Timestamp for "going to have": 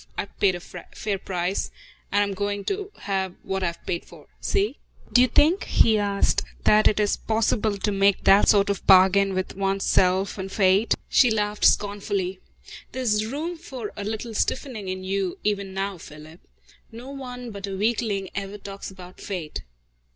2.33-3.35